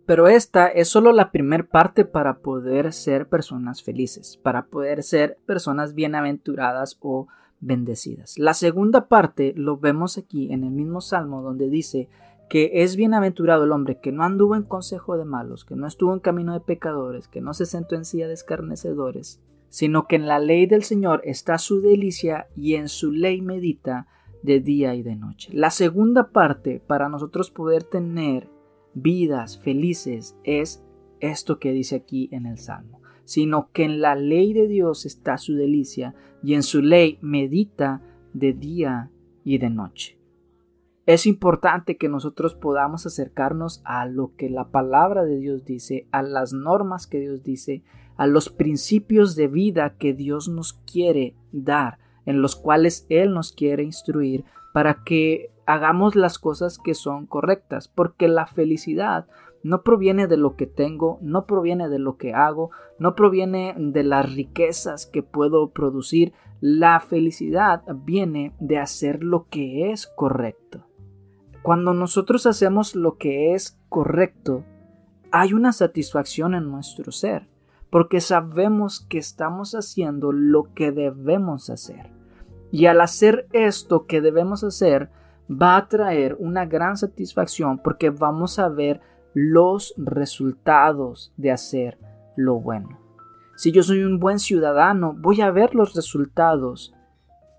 Pero 0.06 0.28
esta 0.28 0.68
es 0.68 0.88
solo 0.88 1.12
la 1.12 1.32
primera 1.32 1.66
parte 1.66 2.04
para 2.04 2.40
poder 2.40 2.92
ser 2.92 3.26
personas 3.26 3.82
felices, 3.82 4.36
para 4.36 4.66
poder 4.66 5.02
ser 5.02 5.38
personas 5.46 5.94
bienaventuradas 5.94 6.98
o 7.00 7.26
bendecidas. 7.60 8.38
La 8.38 8.52
segunda 8.52 9.08
parte 9.08 9.54
lo 9.56 9.78
vemos 9.78 10.18
aquí 10.18 10.52
en 10.52 10.64
el 10.64 10.72
mismo 10.72 11.00
salmo 11.00 11.40
donde 11.40 11.70
dice 11.70 12.10
que 12.54 12.84
es 12.84 12.94
bienaventurado 12.94 13.64
el 13.64 13.72
hombre 13.72 13.98
que 13.98 14.12
no 14.12 14.22
anduvo 14.22 14.54
en 14.54 14.62
consejo 14.62 15.16
de 15.16 15.24
malos, 15.24 15.64
que 15.64 15.74
no 15.74 15.88
estuvo 15.88 16.14
en 16.14 16.20
camino 16.20 16.52
de 16.52 16.60
pecadores, 16.60 17.26
que 17.26 17.40
no 17.40 17.52
se 17.52 17.66
sentó 17.66 17.96
en 17.96 18.04
silla 18.04 18.28
de 18.28 18.34
escarnecedores, 18.34 19.42
sino 19.70 20.06
que 20.06 20.14
en 20.14 20.28
la 20.28 20.38
ley 20.38 20.66
del 20.66 20.84
Señor 20.84 21.20
está 21.24 21.58
su 21.58 21.80
delicia 21.80 22.46
y 22.54 22.76
en 22.76 22.88
su 22.88 23.10
ley 23.10 23.42
medita 23.42 24.06
de 24.44 24.60
día 24.60 24.94
y 24.94 25.02
de 25.02 25.16
noche. 25.16 25.50
La 25.52 25.70
segunda 25.70 26.30
parte 26.30 26.78
para 26.78 27.08
nosotros 27.08 27.50
poder 27.50 27.82
tener 27.82 28.48
vidas 28.94 29.58
felices 29.58 30.36
es 30.44 30.84
esto 31.18 31.58
que 31.58 31.72
dice 31.72 31.96
aquí 31.96 32.28
en 32.30 32.46
el 32.46 32.58
Salmo, 32.58 33.02
sino 33.24 33.72
que 33.72 33.82
en 33.82 34.00
la 34.00 34.14
ley 34.14 34.52
de 34.52 34.68
Dios 34.68 35.06
está 35.06 35.38
su 35.38 35.56
delicia 35.56 36.14
y 36.40 36.54
en 36.54 36.62
su 36.62 36.82
ley 36.82 37.18
medita 37.20 38.00
de 38.32 38.52
día 38.52 39.10
y 39.42 39.58
de 39.58 39.70
noche. 39.70 40.20
Es 41.06 41.26
importante 41.26 41.98
que 41.98 42.08
nosotros 42.08 42.54
podamos 42.54 43.04
acercarnos 43.04 43.82
a 43.84 44.06
lo 44.06 44.34
que 44.36 44.48
la 44.48 44.70
palabra 44.70 45.24
de 45.24 45.36
Dios 45.36 45.66
dice, 45.66 46.08
a 46.12 46.22
las 46.22 46.54
normas 46.54 47.06
que 47.06 47.20
Dios 47.20 47.42
dice, 47.42 47.82
a 48.16 48.26
los 48.26 48.48
principios 48.48 49.36
de 49.36 49.48
vida 49.48 49.96
que 49.98 50.14
Dios 50.14 50.48
nos 50.48 50.72
quiere 50.72 51.36
dar, 51.52 51.98
en 52.24 52.40
los 52.40 52.56
cuales 52.56 53.04
Él 53.10 53.34
nos 53.34 53.52
quiere 53.52 53.82
instruir 53.82 54.46
para 54.72 55.04
que 55.04 55.50
hagamos 55.66 56.16
las 56.16 56.38
cosas 56.38 56.78
que 56.78 56.94
son 56.94 57.26
correctas, 57.26 57.86
porque 57.86 58.26
la 58.26 58.46
felicidad 58.46 59.26
no 59.62 59.82
proviene 59.82 60.26
de 60.26 60.38
lo 60.38 60.56
que 60.56 60.66
tengo, 60.66 61.18
no 61.20 61.44
proviene 61.44 61.90
de 61.90 61.98
lo 61.98 62.16
que 62.16 62.32
hago, 62.32 62.70
no 62.98 63.14
proviene 63.14 63.74
de 63.76 64.04
las 64.04 64.34
riquezas 64.34 65.04
que 65.04 65.22
puedo 65.22 65.70
producir, 65.70 66.32
la 66.60 66.98
felicidad 67.00 67.82
viene 68.06 68.54
de 68.58 68.78
hacer 68.78 69.22
lo 69.22 69.48
que 69.50 69.90
es 69.90 70.06
correcto. 70.06 70.86
Cuando 71.64 71.94
nosotros 71.94 72.44
hacemos 72.44 72.94
lo 72.94 73.16
que 73.16 73.54
es 73.54 73.80
correcto, 73.88 74.64
hay 75.32 75.54
una 75.54 75.72
satisfacción 75.72 76.54
en 76.54 76.70
nuestro 76.70 77.10
ser, 77.10 77.48
porque 77.88 78.20
sabemos 78.20 79.00
que 79.00 79.16
estamos 79.16 79.74
haciendo 79.74 80.30
lo 80.30 80.74
que 80.74 80.92
debemos 80.92 81.70
hacer. 81.70 82.10
Y 82.70 82.84
al 82.84 83.00
hacer 83.00 83.48
esto 83.54 84.04
que 84.04 84.20
debemos 84.20 84.62
hacer, 84.62 85.08
va 85.50 85.78
a 85.78 85.88
traer 85.88 86.36
una 86.38 86.66
gran 86.66 86.98
satisfacción 86.98 87.78
porque 87.78 88.10
vamos 88.10 88.58
a 88.58 88.68
ver 88.68 89.00
los 89.32 89.94
resultados 89.96 91.32
de 91.38 91.50
hacer 91.50 91.98
lo 92.36 92.56
bueno. 92.56 93.00
Si 93.56 93.72
yo 93.72 93.82
soy 93.82 94.04
un 94.04 94.20
buen 94.20 94.38
ciudadano, 94.38 95.16
voy 95.18 95.40
a 95.40 95.50
ver 95.50 95.74
los 95.74 95.94
resultados 95.94 96.92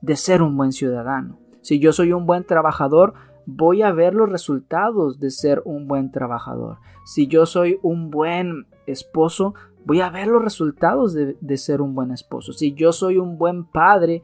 de 0.02 0.16
ser 0.16 0.44
un 0.44 0.56
buen 0.56 0.74
ciudadano. 0.74 1.40
Si 1.62 1.80
yo 1.80 1.92
soy 1.92 2.14
un 2.14 2.28
buen 2.28 2.44
trabajador, 2.44 3.16
voy 3.46 3.82
a 3.82 3.92
ver 3.92 4.14
los 4.14 4.30
resultados 4.30 5.20
de 5.20 5.32
ser 5.32 5.62
un 5.66 5.88
buen 5.88 6.12
trabajador. 6.12 6.78
Si 7.06 7.28
yo 7.28 7.46
soy 7.46 7.80
un 7.82 8.10
buen 8.10 8.68
esposo, 8.88 9.54
voy 9.86 10.02
a 10.02 10.10
ver 10.10 10.28
los 10.28 10.44
resultados 10.44 11.14
de, 11.14 11.58
ser 11.58 11.82
un 11.82 11.94
buen 11.94 12.12
esposo. 12.12 12.54
Si 12.54 12.74
yo 12.74 12.92
soy 12.92 13.18
un 13.18 13.38
buen 13.38 13.66
padre, 13.66 14.24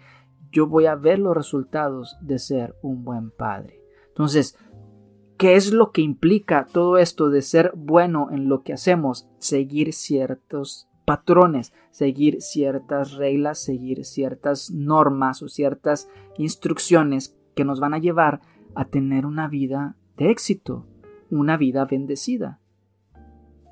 yo 0.51 0.67
voy 0.67 0.87
a 0.87 0.95
ver 0.95 1.19
los 1.19 1.35
resultados 1.35 2.17
de 2.21 2.39
ser 2.39 2.75
un 2.81 3.03
buen 3.03 3.31
padre. 3.31 3.79
Entonces, 4.09 4.57
¿qué 5.37 5.55
es 5.55 5.71
lo 5.71 5.91
que 5.91 6.01
implica 6.01 6.67
todo 6.71 6.97
esto 6.97 7.29
de 7.29 7.41
ser 7.41 7.71
bueno 7.75 8.29
en 8.31 8.49
lo 8.49 8.63
que 8.63 8.73
hacemos? 8.73 9.29
Seguir 9.37 9.93
ciertos 9.93 10.87
patrones, 11.05 11.73
seguir 11.91 12.41
ciertas 12.41 13.13
reglas, 13.13 13.59
seguir 13.59 14.05
ciertas 14.05 14.71
normas 14.71 15.41
o 15.41 15.47
ciertas 15.47 16.09
instrucciones 16.37 17.37
que 17.55 17.65
nos 17.65 17.79
van 17.79 17.93
a 17.93 17.99
llevar 17.99 18.41
a 18.75 18.85
tener 18.85 19.25
una 19.25 19.47
vida 19.47 19.95
de 20.17 20.29
éxito, 20.29 20.85
una 21.29 21.57
vida 21.57 21.85
bendecida. 21.85 22.59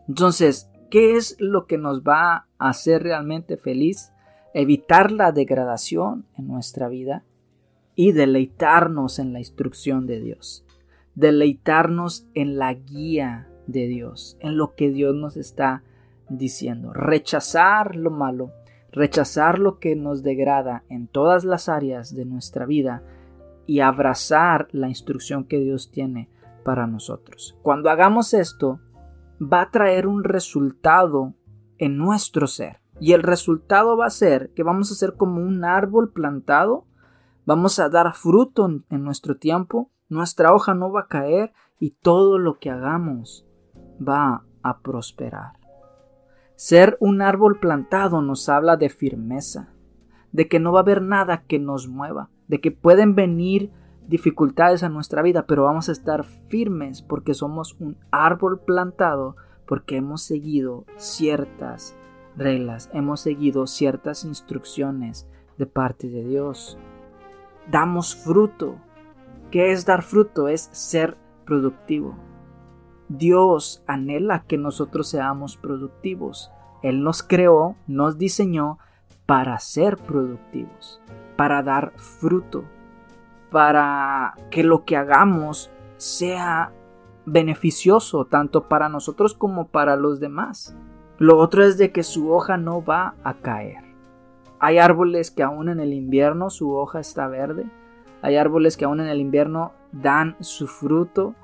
Entonces, 0.08 0.70
¿qué 0.89 1.15
es 1.15 1.36
lo 1.39 1.68
que 1.68 1.77
nos 1.77 2.01
va 2.01 2.48
a 2.58 2.70
hacer 2.70 3.03
realmente 3.03 3.58
feliz? 3.58 4.12
Evitar 4.53 5.12
la 5.12 5.32
degradación 5.32 6.25
en 6.38 6.48
nuestra 6.48 6.88
vida 6.88 7.24
y 7.96 8.12
deleitarnos 8.13 9.20
en 9.20 9.34
la 9.34 9.39
instrucción 9.39 10.08
de 10.08 10.22
Dios. 10.22 10.65
Deleitarnos 11.15 12.27
en 12.34 12.58
la 12.58 12.74
guía 12.74 13.50
de 13.68 13.88
Dios, 13.88 14.38
en 14.39 14.58
lo 14.58 14.74
que 14.75 14.89
Dios 14.89 15.15
nos 15.15 15.38
está 15.38 15.84
diciendo. 16.29 16.94
Rechazar 16.94 17.96
lo 17.96 18.10
malo, 18.10 18.51
rechazar 18.91 19.60
lo 19.60 19.79
que 19.79 19.96
nos 19.96 20.24
degrada 20.24 20.84
en 20.89 21.08
todas 21.08 21.44
las 21.44 21.70
áreas 21.70 22.15
de 22.15 22.25
nuestra 22.25 22.65
vida 22.65 23.03
y 23.69 23.81
abrazar 23.81 24.67
la 24.71 24.88
instrucción 24.88 25.43
que 25.43 25.59
Dios 25.59 25.91
tiene 25.91 26.27
para 26.65 26.88
nosotros. 26.88 27.55
Cuando 27.61 27.91
hagamos 27.91 28.33
esto, 28.33 28.79
va 29.39 29.61
a 29.61 29.69
traer 29.69 30.07
un 30.07 30.23
resultado 30.23 31.35
en 31.77 31.95
nuestro 31.95 32.47
ser. 32.47 32.81
Y 32.99 33.13
el 33.13 33.21
resultado 33.21 33.95
va 33.95 34.07
a 34.07 34.09
ser 34.09 34.49
que 34.55 34.63
vamos 34.63 34.91
a 34.91 34.95
ser 34.95 35.13
como 35.13 35.43
un 35.43 35.63
árbol 35.63 36.11
plantado, 36.11 36.88
vamos 37.45 37.77
a 37.77 37.89
dar 37.89 38.11
fruto 38.15 38.67
en, 38.89 39.03
nuestro 39.03 39.38
tiempo, 39.38 39.91
nuestra 40.09 40.51
hoja 40.51 40.73
no 40.73 40.91
va 40.91 41.01
a 41.01 41.07
caer 41.07 41.53
y 41.77 41.91
todo 41.91 42.39
lo 42.39 42.57
que 42.57 42.71
hagamos 42.71 43.45
va 44.01 44.45
a 44.63 44.79
prosperar. 44.79 45.59
Ser 46.55 46.97
un 46.99 47.21
árbol 47.21 47.59
plantado 47.59 48.23
nos 48.23 48.49
habla 48.49 48.77
de 48.77 48.89
firmeza, 48.89 49.75
de 50.31 50.47
que 50.47 50.59
no 50.59 50.71
va 50.71 50.79
a 50.79 50.81
haber 50.81 51.03
nada 51.03 51.43
que 51.43 51.59
nos 51.59 51.88
mueva, 51.88 52.31
de 52.50 52.60
que 52.60 52.72
pueden 52.72 53.15
venir 53.15 53.72
dificultades 54.08 54.84
a 54.84 54.89
nuestra 54.89 55.22
vida, 55.22 55.46
pero 55.46 55.63
vamos 55.63 55.88
a 55.88 55.91
estar 55.91 56.25
firmes 56.25 57.01
porque 57.01 57.36
somos 57.36 57.77
un 57.79 57.96
árbol 58.12 58.60
plantado, 58.60 59.36
porque 59.65 59.98
hemos 59.98 60.24
seguido 60.24 60.84
ciertas 60.98 61.96
reglas, 62.36 62.89
hemos 62.91 63.22
seguido 63.22 63.68
ciertas 63.68 64.25
instrucciones 64.25 65.29
de 65.60 65.68
parte 65.68 66.10
de 66.10 66.24
Dios. 66.24 66.77
Damos 67.70 68.15
fruto. 68.15 68.77
¿Qué 69.51 69.72
es 69.72 69.86
dar 69.86 70.01
fruto? 70.01 70.48
Es 70.48 70.70
ser 70.72 71.18
productivo. 71.46 72.15
Dios 73.10 73.84
anhela 73.86 74.44
que 74.48 74.58
nosotros 74.58 75.08
seamos 75.08 75.56
productivos. 75.56 76.51
Él 76.82 77.03
nos 77.03 77.22
creó, 77.22 77.75
nos 77.86 78.18
diseñó 78.18 78.79
para 79.27 79.60
ser 79.60 79.98
productivos 79.98 81.00
para 81.39 81.63
dar 81.63 81.93
fruto, 81.96 82.65
para 83.50 84.36
que 84.51 84.62
lo 84.62 84.84
que 84.84 84.98
hagamos 84.98 85.72
sea 85.96 86.74
beneficioso 87.25 88.25
tanto 88.25 88.67
para 88.67 88.89
nosotros 88.89 89.36
como 89.36 89.69
para 89.69 89.96
los 89.96 90.19
demás. 90.19 90.75
Lo 91.17 91.38
otro 91.38 91.63
es 91.63 91.77
de 91.77 91.93
que 91.93 92.03
su 92.03 92.29
hoja 92.34 92.58
no 92.58 92.84
va 92.84 93.15
a 93.24 93.36
caer. 93.36 93.86
Hay 94.60 94.79
árboles 94.79 95.31
que 95.31 95.41
aún 95.41 95.69
en 95.69 95.79
el 95.79 95.93
invierno 95.93 96.50
su 96.50 96.74
hoja 96.74 97.00
está 97.00 97.29
verde. 97.29 97.72
Hay 98.22 98.36
árboles 98.36 98.75
que 98.75 98.84
aún 98.84 99.00
en 99.00 99.08
el 99.08 99.22
invierno 99.22 99.72
dan 99.93 100.36
su 100.41 100.67
fruto. 100.67 101.36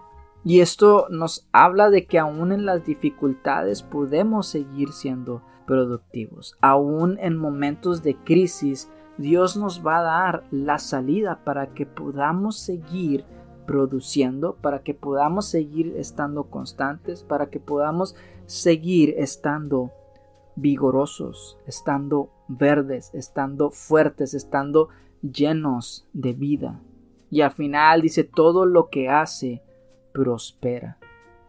Y 0.44 0.60
esto 0.60 1.08
nos 1.10 1.48
habla 1.54 1.90
de 1.90 2.06
que 2.06 2.20
aún 2.20 2.52
en 2.52 2.66
las 2.66 2.84
dificultades 2.84 3.82
podemos 3.82 4.46
seguir 4.46 4.92
siendo 4.92 5.42
productivos. 5.66 6.58
Aún 6.60 7.18
en 7.22 7.38
momentos 7.38 8.04
de 8.04 8.18
crisis 8.18 8.92
Dios 9.18 9.56
nos 9.56 9.86
va 9.86 10.00
a 10.00 10.04
dar 10.04 10.44
la 10.52 10.78
salida 10.80 11.44
para 11.44 11.74
que 11.74 11.86
podamos 11.86 12.58
seguir 12.58 13.24
produciendo, 13.66 14.56
para 14.56 14.84
que 14.84 14.94
podamos 14.94 15.48
seguir 15.48 15.96
estando 15.98 16.46
constantes, 16.46 17.24
para 17.24 17.50
que 17.50 17.60
podamos 17.60 18.16
seguir 18.46 19.16
estando 19.18 19.92
vigorosos, 20.56 21.58
estando 21.66 22.30
verdes, 22.48 23.12
estando 23.14 23.72
fuertes, 23.72 24.34
estando 24.34 24.90
llenos 25.22 26.08
de 26.14 26.34
vida. 26.34 26.80
Y 27.32 27.42
al 27.42 27.52
final 27.52 28.02
dice, 28.02 28.24
todo 28.24 28.66
lo 28.66 28.90
que 28.90 29.10
hace 29.10 29.64
prospera. 30.14 30.98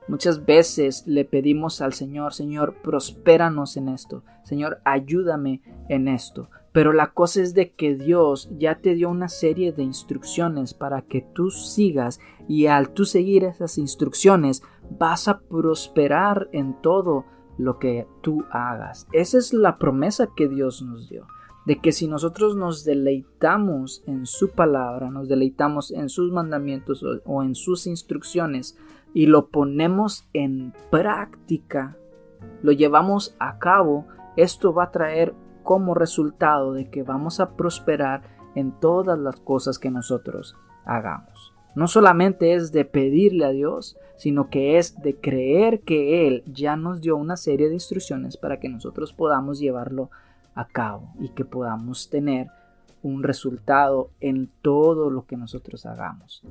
Muchas 0.08 0.46
veces 0.46 1.04
le 1.06 1.24
pedimos 1.24 1.80
al 1.80 1.92
Señor, 1.92 2.32
Señor, 2.32 2.76
prospéranos 2.82 3.76
en 3.76 3.88
esto, 3.88 4.22
Señor, 4.44 4.80
ayúdame 4.84 5.62
en 5.88 6.06
esto. 6.06 6.48
Pero 6.76 6.92
la 6.92 7.12
cosa 7.12 7.40
es 7.40 7.54
de 7.54 7.70
que 7.70 7.94
Dios 7.94 8.50
ya 8.58 8.80
te 8.80 8.94
dio 8.94 9.08
una 9.08 9.30
serie 9.30 9.72
de 9.72 9.82
instrucciones 9.82 10.74
para 10.74 11.00
que 11.00 11.22
tú 11.22 11.50
sigas 11.50 12.20
y 12.48 12.66
al 12.66 12.90
tú 12.90 13.06
seguir 13.06 13.44
esas 13.44 13.78
instrucciones 13.78 14.62
vas 14.90 15.26
a 15.26 15.38
prosperar 15.38 16.50
en 16.52 16.78
todo 16.82 17.24
lo 17.56 17.78
que 17.78 18.06
tú 18.20 18.44
hagas. 18.50 19.08
Esa 19.12 19.38
es 19.38 19.54
la 19.54 19.78
promesa 19.78 20.28
que 20.36 20.48
Dios 20.48 20.82
nos 20.82 21.08
dio. 21.08 21.26
de 21.64 21.80
que 21.80 21.92
si 21.92 22.08
nosotros 22.08 22.56
nos 22.56 22.84
deleitamos 22.84 24.04
en 24.06 24.26
su 24.26 24.50
palabra, 24.50 25.10
nos 25.10 25.28
deleitamos 25.28 25.90
en 25.90 26.10
sus 26.10 26.30
mandamientos 26.30 27.02
o, 27.24 27.42
en 27.42 27.54
sus 27.54 27.86
instrucciones 27.86 28.76
y 29.14 29.26
lo 29.26 29.48
ponemos 29.48 30.28
en 30.34 30.74
práctica, 30.90 31.96
lo 32.62 32.70
llevamos 32.70 33.34
a 33.38 33.58
cabo, 33.58 34.06
esto 34.36 34.74
va 34.74 34.84
a 34.84 34.90
traer 34.90 35.34
como 35.66 35.94
resultado 35.94 36.72
de 36.72 36.88
que 36.88 37.02
vamos 37.02 37.40
a 37.40 37.56
prosperar 37.56 38.22
en 38.54 38.70
todas 38.70 39.18
las 39.18 39.40
cosas 39.40 39.80
que 39.80 39.90
nosotros 39.90 40.54
hagamos. 40.84 41.52
No 41.74 41.88
solamente 41.88 42.54
es 42.54 42.70
de 42.70 42.84
pedirle 42.84 43.44
a 43.44 43.50
Dios, 43.50 43.98
sino 44.16 44.48
que 44.48 44.78
es 44.78 44.96
de 45.02 45.16
creer 45.16 45.80
que 45.80 46.28
Él 46.28 46.44
ya 46.46 46.76
nos 46.76 47.00
dio 47.00 47.16
una 47.16 47.36
serie 47.36 47.66
de 47.66 47.74
instrucciones 47.74 48.36
para 48.36 48.60
que 48.60 48.68
nosotros 48.68 49.12
podamos 49.12 49.58
llevarlo 49.58 50.08
a 50.54 50.68
cabo 50.68 51.12
y 51.18 51.30
que 51.30 51.44
podamos 51.44 52.10
tener 52.10 52.46
un 53.02 53.24
resultado 53.24 54.10
en 54.20 54.48
todo 54.62 55.10
lo 55.10 55.26
que 55.26 55.36
nosotros 55.36 55.84
hagamos. 55.84 56.44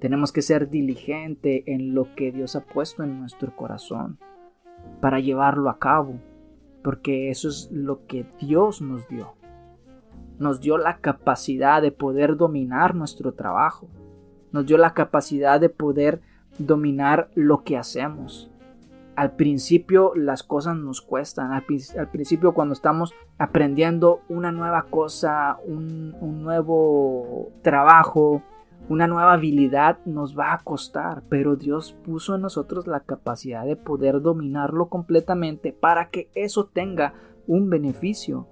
Tenemos 0.00 0.32
que 0.32 0.40
ser 0.40 0.70
diligente 0.70 1.62
en 1.74 1.94
lo 1.94 2.14
que 2.14 2.32
Dios 2.32 2.56
ha 2.56 2.64
puesto 2.64 3.02
en 3.02 3.20
nuestro 3.20 3.54
corazón 3.54 4.18
para 5.02 5.20
llevarlo 5.20 5.68
a 5.68 5.78
cabo, 5.78 6.14
porque 6.82 7.30
eso 7.30 7.48
es 7.48 7.70
lo 7.70 8.06
que 8.06 8.26
Dios 8.40 8.80
nos 8.80 9.06
dio. 9.08 9.34
Nos 10.38 10.60
dio 10.60 10.78
la 10.78 10.98
capacidad 10.98 11.80
de 11.82 11.92
poder 11.92 12.36
dominar 12.36 12.94
nuestro 12.94 13.32
trabajo, 13.32 13.88
nos 14.50 14.66
dio 14.66 14.76
la 14.76 14.94
capacidad 14.94 15.60
de 15.60 15.68
poder 15.68 16.20
dominar 16.58 17.30
lo 17.34 17.64
que 17.64 17.76
hacemos. 17.76 18.50
Al 19.14 19.36
principio 19.36 20.12
las 20.14 20.42
cosas 20.42 20.76
nos 20.76 21.02
cuestan, 21.02 21.52
al, 21.52 21.64
principio 21.64 22.54
cuando 22.54 22.72
estamos 22.72 23.14
aprendiendo 23.38 24.22
una 24.28 24.52
nueva 24.52 24.84
cosa, 24.84 25.58
un, 25.66 26.42
nuevo 26.42 27.50
trabajo, 27.62 28.42
una 28.88 29.06
nueva 29.06 29.32
habilidad 29.32 29.98
nos 30.04 30.38
va 30.38 30.52
a 30.52 30.58
costar, 30.58 31.22
pero 31.28 31.56
Dios 31.56 31.96
puso 32.04 32.34
en 32.34 32.42
nosotros 32.42 32.86
la 32.86 33.00
capacidad 33.00 33.64
de 33.64 33.76
poder 33.76 34.20
dominarlo 34.20 34.88
completamente 34.88 35.72
para 35.72 36.10
que 36.10 36.28
eso 36.34 36.66
tenga 36.66 37.14
un 37.46 37.70
beneficio. 37.70 38.46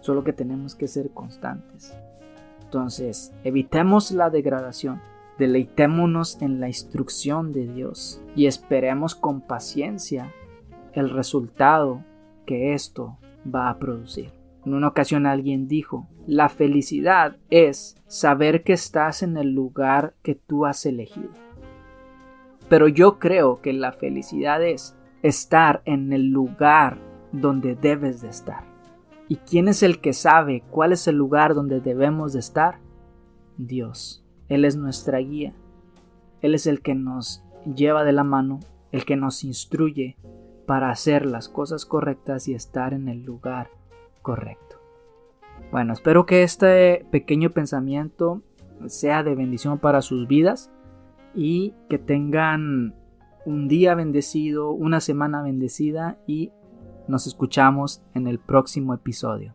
Solo 0.00 0.22
que 0.22 0.32
tenemos 0.32 0.74
que 0.74 0.86
ser 0.86 1.10
constantes. 1.10 1.96
Entonces, 2.62 3.32
evitemos 3.42 4.10
la 4.10 4.28
degradación 4.28 5.00
Deleitémonos 5.38 6.40
en 6.40 6.60
la 6.60 6.68
instrucción 6.68 7.52
de 7.52 7.66
Dios 7.66 8.22
y 8.36 8.46
esperemos 8.46 9.16
con 9.16 9.40
paciencia 9.40 10.32
el 10.92 11.10
resultado 11.10 12.04
que 12.46 12.72
esto 12.72 13.18
va 13.52 13.68
a 13.68 13.78
producir. 13.78 14.30
En 14.64 14.72
una 14.72 14.88
ocasión 14.88 15.26
alguien 15.26 15.68
dijo, 15.68 16.08
la 16.26 16.48
felicidad 16.48 17.36
es 17.50 17.96
saber 18.06 18.62
que 18.62 18.72
estás 18.72 19.22
en 19.22 19.36
el 19.36 19.52
lugar 19.52 20.14
que 20.22 20.34
tú 20.34 20.64
has 20.64 20.86
elegido. 20.86 21.30
Pero 22.68 22.88
yo 22.88 23.18
creo 23.18 23.60
que 23.60 23.74
la 23.74 23.92
felicidad 23.92 24.62
es 24.62 24.96
estar 25.22 25.82
en 25.84 26.12
el 26.12 26.28
lugar 26.28 26.98
donde 27.32 27.74
debes 27.74 28.22
de 28.22 28.28
estar. 28.28 28.64
¿Y 29.28 29.36
quién 29.36 29.68
es 29.68 29.82
el 29.82 30.00
que 30.00 30.12
sabe 30.12 30.62
cuál 30.70 30.92
es 30.92 31.06
el 31.08 31.16
lugar 31.16 31.54
donde 31.54 31.80
debemos 31.80 32.32
de 32.32 32.40
estar? 32.40 32.78
Dios. 33.58 34.24
Él 34.48 34.64
es 34.64 34.76
nuestra 34.76 35.18
guía. 35.18 35.54
Él 36.40 36.54
es 36.54 36.66
el 36.66 36.80
que 36.80 36.94
nos 36.94 37.44
lleva 37.64 38.04
de 38.04 38.12
la 38.12 38.24
mano, 38.24 38.60
el 38.92 39.04
que 39.04 39.16
nos 39.16 39.44
instruye 39.44 40.16
para 40.66 40.90
hacer 40.90 41.26
las 41.26 41.48
cosas 41.48 41.84
correctas 41.84 42.48
y 42.48 42.54
estar 42.54 42.94
en 42.94 43.08
el 43.08 43.22
lugar 43.22 43.70
correcto. 44.24 44.80
Bueno, 45.70 45.92
espero 45.92 46.26
que 46.26 46.42
este 46.42 47.06
pequeño 47.12 47.50
pensamiento 47.50 48.42
sea 48.86 49.22
de 49.22 49.34
bendición 49.36 49.78
para 49.78 50.02
sus 50.02 50.26
vidas 50.26 50.72
y 51.34 51.74
que 51.88 51.98
tengan 51.98 52.94
un 53.44 53.68
día 53.68 53.94
bendecido, 53.94 54.72
una 54.72 55.00
semana 55.00 55.42
bendecida 55.42 56.18
y 56.26 56.50
nos 57.06 57.26
escuchamos 57.26 58.02
en 58.14 58.26
el 58.26 58.38
próximo 58.38 58.94
episodio. 58.94 59.54